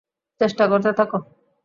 চেষ্টা 0.41 0.63
করতে 0.67 0.91
থাকো। 0.93 1.17